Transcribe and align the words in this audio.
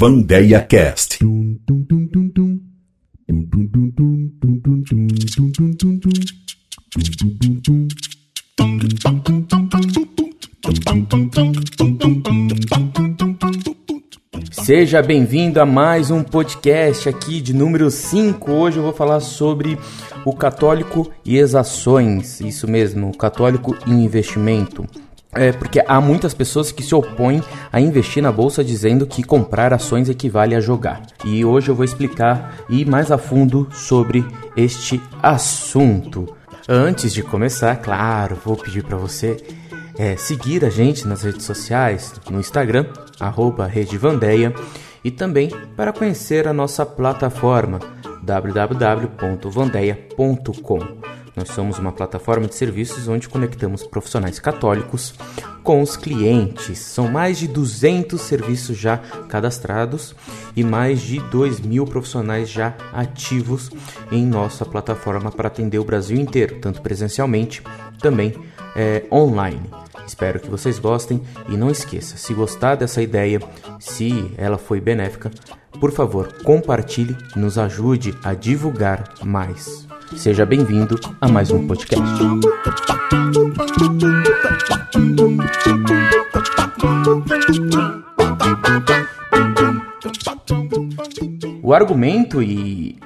Vandeia 0.00 0.62
Cast. 0.62 1.18
Seja 14.50 15.02
bem-vindo 15.02 15.60
a 15.60 15.66
mais 15.66 16.10
um 16.10 16.24
podcast 16.24 17.06
aqui 17.06 17.42
de 17.42 17.52
número 17.52 17.90
5. 17.90 18.50
Hoje 18.50 18.78
eu 18.78 18.82
vou 18.82 18.94
falar 18.94 19.20
sobre 19.20 19.78
o 20.24 20.32
católico 20.32 21.12
e 21.26 21.38
as 21.38 21.54
ações. 21.54 22.40
Isso 22.40 22.66
mesmo, 22.66 23.10
o 23.10 23.16
católico 23.18 23.76
e 23.86 23.90
investimento. 23.90 24.86
É 25.32 25.52
porque 25.52 25.80
há 25.86 26.00
muitas 26.00 26.34
pessoas 26.34 26.72
que 26.72 26.82
se 26.82 26.92
opõem 26.94 27.40
a 27.72 27.80
investir 27.80 28.20
na 28.22 28.32
bolsa 28.32 28.64
dizendo 28.64 29.06
que 29.06 29.22
comprar 29.22 29.72
ações 29.72 30.08
equivale 30.08 30.56
a 30.56 30.60
jogar. 30.60 31.02
E 31.24 31.44
hoje 31.44 31.70
eu 31.70 31.74
vou 31.74 31.84
explicar 31.84 32.56
e 32.68 32.84
mais 32.84 33.12
a 33.12 33.18
fundo 33.18 33.68
sobre 33.72 34.26
este 34.56 35.00
assunto. 35.22 36.34
Antes 36.68 37.12
de 37.12 37.22
começar, 37.22 37.76
claro, 37.76 38.36
vou 38.44 38.56
pedir 38.56 38.82
para 38.82 38.96
você 38.96 39.36
é, 39.96 40.16
seguir 40.16 40.64
a 40.64 40.70
gente 40.70 41.06
nas 41.06 41.22
redes 41.22 41.44
sociais, 41.44 42.12
no 42.28 42.40
Instagram, 42.40 42.86
arroba 43.18 43.66
Redevandeia, 43.66 44.52
e 45.04 45.10
também 45.10 45.50
para 45.76 45.92
conhecer 45.92 46.48
a 46.48 46.52
nossa 46.52 46.84
plataforma 46.84 47.78
www.vandeia.com. 48.22 51.09
Nós 51.40 51.52
somos 51.52 51.78
uma 51.78 51.90
plataforma 51.90 52.46
de 52.46 52.54
serviços 52.54 53.08
onde 53.08 53.26
conectamos 53.26 53.82
profissionais 53.82 54.38
católicos 54.38 55.14
com 55.62 55.80
os 55.80 55.96
clientes. 55.96 56.78
São 56.80 57.08
mais 57.08 57.38
de 57.38 57.48
200 57.48 58.20
serviços 58.20 58.76
já 58.76 58.98
cadastrados 59.26 60.14
e 60.54 60.62
mais 60.62 61.00
de 61.00 61.18
2 61.18 61.60
mil 61.60 61.86
profissionais 61.86 62.50
já 62.50 62.74
ativos 62.92 63.70
em 64.12 64.26
nossa 64.26 64.66
plataforma 64.66 65.30
para 65.30 65.48
atender 65.48 65.78
o 65.78 65.84
Brasil 65.84 66.20
inteiro, 66.20 66.58
tanto 66.60 66.82
presencialmente, 66.82 67.62
também 67.98 68.34
é, 68.76 69.04
online. 69.10 69.62
Espero 70.06 70.40
que 70.40 70.50
vocês 70.50 70.78
gostem 70.78 71.22
e 71.48 71.56
não 71.56 71.70
esqueça, 71.70 72.18
se 72.18 72.34
gostar 72.34 72.74
dessa 72.74 73.00
ideia, 73.00 73.40
se 73.78 74.30
ela 74.36 74.58
foi 74.58 74.78
benéfica, 74.78 75.30
por 75.80 75.90
favor, 75.90 76.42
compartilhe 76.42 77.16
nos 77.34 77.56
ajude 77.56 78.14
a 78.22 78.34
divulgar 78.34 79.14
mais. 79.24 79.88
Seja 80.16 80.44
bem-vindo 80.44 80.98
a 81.20 81.28
mais 81.28 81.50
um 81.50 81.66
podcast. 81.66 82.04
O 91.62 91.72
argumento 91.72 92.40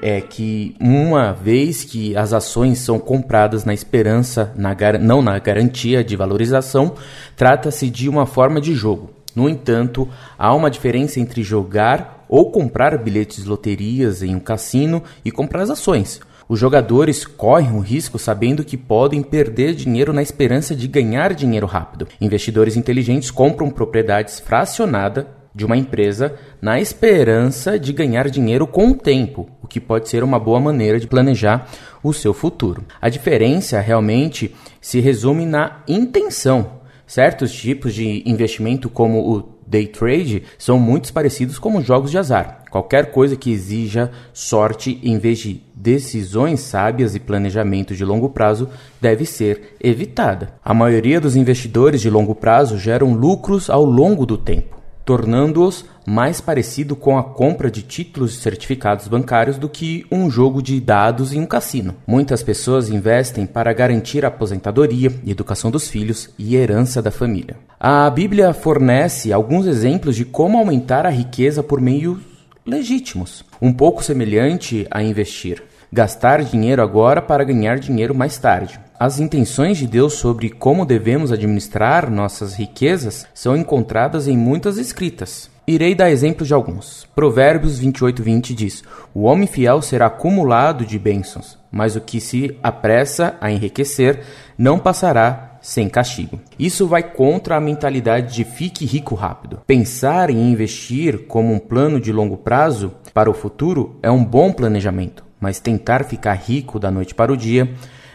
é 0.00 0.20
que 0.20 0.74
uma 0.80 1.32
vez 1.32 1.84
que 1.84 2.16
as 2.16 2.32
ações 2.32 2.78
são 2.78 2.98
compradas 2.98 3.64
na 3.64 3.74
esperança, 3.74 4.52
na, 4.56 4.74
não 5.00 5.20
na 5.20 5.38
garantia 5.38 6.02
de 6.02 6.16
valorização, 6.16 6.94
trata-se 7.36 7.90
de 7.90 8.08
uma 8.08 8.26
forma 8.26 8.60
de 8.60 8.74
jogo. 8.74 9.10
No 9.36 9.48
entanto, 9.48 10.08
há 10.38 10.54
uma 10.54 10.70
diferença 10.70 11.20
entre 11.20 11.42
jogar 11.42 12.24
ou 12.28 12.50
comprar 12.50 12.96
bilhetes 12.98 13.42
de 13.42 13.48
loterias 13.48 14.22
em 14.22 14.34
um 14.34 14.40
cassino 14.40 15.02
e 15.24 15.30
comprar 15.30 15.62
as 15.62 15.70
ações. 15.70 16.20
Os 16.48 16.58
jogadores 16.58 17.24
correm 17.24 17.72
o 17.72 17.80
risco 17.80 18.18
sabendo 18.18 18.64
que 18.64 18.76
podem 18.76 19.22
perder 19.22 19.74
dinheiro 19.74 20.12
na 20.12 20.22
esperança 20.22 20.74
de 20.74 20.86
ganhar 20.86 21.32
dinheiro 21.32 21.66
rápido. 21.66 22.06
Investidores 22.20 22.76
inteligentes 22.76 23.30
compram 23.30 23.70
propriedades 23.70 24.40
fracionadas 24.40 25.26
de 25.54 25.64
uma 25.64 25.76
empresa 25.76 26.34
na 26.60 26.80
esperança 26.80 27.78
de 27.78 27.92
ganhar 27.92 28.28
dinheiro 28.28 28.66
com 28.66 28.88
o 28.88 28.94
tempo, 28.94 29.48
o 29.62 29.68
que 29.68 29.80
pode 29.80 30.08
ser 30.08 30.24
uma 30.24 30.38
boa 30.38 30.58
maneira 30.58 30.98
de 30.98 31.06
planejar 31.06 31.70
o 32.02 32.12
seu 32.12 32.34
futuro. 32.34 32.84
A 33.00 33.08
diferença 33.08 33.80
realmente 33.80 34.54
se 34.80 35.00
resume 35.00 35.46
na 35.46 35.82
intenção. 35.86 36.82
Certos 37.06 37.52
tipos 37.52 37.94
de 37.94 38.22
investimento, 38.26 38.88
como 38.88 39.20
o 39.20 39.42
day 39.66 39.86
trade 39.86 40.42
são 40.58 40.78
muito 40.78 41.12
parecidos 41.12 41.58
com 41.58 41.80
jogos 41.80 42.10
de 42.10 42.18
azar. 42.18 42.64
Qualquer 42.70 43.12
coisa 43.12 43.36
que 43.36 43.52
exija 43.52 44.10
sorte 44.32 44.98
em 45.02 45.18
vez 45.18 45.38
de 45.38 45.62
decisões 45.74 46.60
sábias 46.60 47.14
e 47.14 47.20
planejamento 47.20 47.94
de 47.94 48.04
longo 48.04 48.30
prazo 48.30 48.68
deve 49.00 49.24
ser 49.24 49.76
evitada. 49.80 50.54
A 50.64 50.74
maioria 50.74 51.20
dos 51.20 51.36
investidores 51.36 52.00
de 52.00 52.10
longo 52.10 52.34
prazo 52.34 52.78
geram 52.78 53.14
lucros 53.14 53.70
ao 53.70 53.84
longo 53.84 54.26
do 54.26 54.36
tempo, 54.36 54.76
tornando-os 55.04 55.84
mais 56.06 56.40
parecido 56.40 56.94
com 56.94 57.18
a 57.18 57.22
compra 57.22 57.70
de 57.70 57.82
títulos 57.82 58.34
e 58.34 58.40
certificados 58.40 59.08
bancários 59.08 59.58
do 59.58 59.68
que 59.68 60.06
um 60.10 60.30
jogo 60.30 60.62
de 60.62 60.80
dados 60.80 61.32
em 61.32 61.40
um 61.40 61.46
cassino. 61.46 61.94
Muitas 62.06 62.42
pessoas 62.42 62.88
investem 62.88 63.46
para 63.46 63.72
garantir 63.72 64.24
a 64.24 64.28
aposentadoria, 64.28 65.12
educação 65.26 65.70
dos 65.70 65.88
filhos 65.88 66.30
e 66.38 66.56
herança 66.56 67.00
da 67.00 67.10
família. 67.10 67.56
A 67.78 68.08
Bíblia 68.10 68.52
fornece 68.52 69.32
alguns 69.32 69.66
exemplos 69.66 70.16
de 70.16 70.24
como 70.24 70.58
aumentar 70.58 71.06
a 71.06 71.10
riqueza 71.10 71.62
por 71.62 71.80
meios 71.80 72.18
legítimos, 72.66 73.44
um 73.60 73.72
pouco 73.72 74.02
semelhante 74.02 74.86
a 74.90 75.02
investir. 75.02 75.62
Gastar 75.92 76.42
dinheiro 76.42 76.82
agora 76.82 77.22
para 77.22 77.44
ganhar 77.44 77.78
dinheiro 77.78 78.14
mais 78.14 78.36
tarde. 78.36 78.80
As 78.98 79.20
intenções 79.20 79.78
de 79.78 79.86
Deus 79.86 80.14
sobre 80.14 80.50
como 80.50 80.84
devemos 80.84 81.30
administrar 81.30 82.10
nossas 82.10 82.54
riquezas 82.54 83.26
são 83.34 83.56
encontradas 83.56 84.26
em 84.26 84.36
muitas 84.36 84.76
escritas. 84.76 85.53
Irei 85.66 85.94
dar 85.94 86.10
exemplos 86.10 86.46
de 86.46 86.52
alguns. 86.52 87.08
Provérbios 87.14 87.80
28:20 87.80 88.54
diz: 88.54 88.84
O 89.14 89.22
homem 89.22 89.46
fiel 89.46 89.80
será 89.80 90.06
acumulado 90.06 90.84
de 90.84 90.98
bênçãos, 90.98 91.58
mas 91.72 91.96
o 91.96 92.02
que 92.02 92.20
se 92.20 92.58
apressa 92.62 93.36
a 93.40 93.50
enriquecer 93.50 94.20
não 94.58 94.78
passará 94.78 95.58
sem 95.62 95.88
castigo. 95.88 96.38
Isso 96.58 96.86
vai 96.86 97.02
contra 97.02 97.56
a 97.56 97.60
mentalidade 97.60 98.34
de 98.34 98.44
fique 98.44 98.84
rico 98.84 99.14
rápido. 99.14 99.62
Pensar 99.66 100.28
em 100.28 100.52
investir 100.52 101.26
como 101.26 101.54
um 101.54 101.58
plano 101.58 101.98
de 101.98 102.12
longo 102.12 102.36
prazo 102.36 102.92
para 103.14 103.30
o 103.30 103.34
futuro 103.34 103.98
é 104.02 104.10
um 104.10 104.22
bom 104.22 104.52
planejamento, 104.52 105.24
mas 105.40 105.60
tentar 105.60 106.04
ficar 106.04 106.34
rico 106.34 106.78
da 106.78 106.90
noite 106.90 107.14
para 107.14 107.32
o 107.32 107.36
dia 107.36 107.72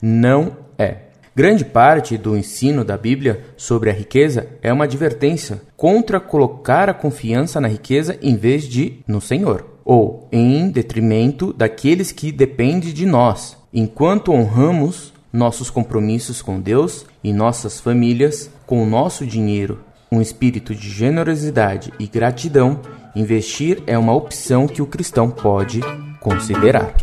não 0.00 0.56
é. 0.78 1.11
Grande 1.34 1.64
parte 1.64 2.18
do 2.18 2.36
ensino 2.36 2.84
da 2.84 2.98
Bíblia 2.98 3.42
sobre 3.56 3.88
a 3.88 3.92
riqueza 3.92 4.48
é 4.60 4.70
uma 4.70 4.84
advertência 4.84 5.62
contra 5.78 6.20
colocar 6.20 6.90
a 6.90 6.94
confiança 6.94 7.58
na 7.58 7.68
riqueza 7.68 8.18
em 8.20 8.36
vez 8.36 8.64
de 8.64 8.98
no 9.08 9.18
Senhor, 9.18 9.64
ou 9.82 10.28
em 10.30 10.70
detrimento 10.70 11.50
daqueles 11.50 12.12
que 12.12 12.30
dependem 12.30 12.92
de 12.92 13.06
nós. 13.06 13.56
Enquanto 13.72 14.30
honramos 14.30 15.14
nossos 15.32 15.70
compromissos 15.70 16.42
com 16.42 16.60
Deus 16.60 17.06
e 17.24 17.32
nossas 17.32 17.80
famílias, 17.80 18.50
com 18.66 18.82
o 18.82 18.86
nosso 18.86 19.24
dinheiro, 19.24 19.80
um 20.10 20.20
espírito 20.20 20.74
de 20.74 20.90
generosidade 20.90 21.90
e 21.98 22.06
gratidão, 22.06 22.78
investir 23.16 23.82
é 23.86 23.96
uma 23.96 24.14
opção 24.14 24.66
que 24.66 24.82
o 24.82 24.86
cristão 24.86 25.30
pode 25.30 25.80
considerar. 26.20 26.94